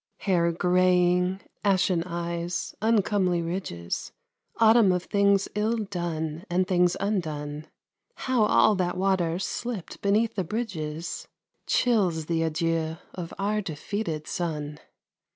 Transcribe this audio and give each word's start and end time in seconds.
Hair 0.21 0.53
greying, 0.53 1.41
ashen 1.63 2.01
eyes, 2.05 2.73
uncomely 2.81 3.39
ridges, 3.43 4.11
Autumn 4.59 4.91
of 4.91 5.03
things 5.03 5.47
ill 5.53 5.77
done, 5.77 6.43
and 6.49 6.67
things 6.67 6.97
undone: 6.99 7.67
How 8.15 8.45
all 8.45 8.73
that 8.77 8.97
water, 8.97 9.37
slipped 9.37 10.01
beneath 10.01 10.33
the 10.33 10.43
bridges, 10.43 11.27
Chills 11.67 12.25
the 12.25 12.43
adieux 12.43 12.97
of 13.13 13.31
our 13.37 13.61
defeated 13.61 14.25
sun! 14.25 14.79